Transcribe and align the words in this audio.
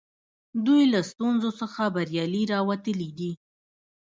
دوی 0.65 0.83
له 0.93 0.99
ستونزو 1.11 1.49
څخه 1.61 1.81
بریالي 1.95 2.43
راوتلي 2.53 3.09
دي. 3.17 3.31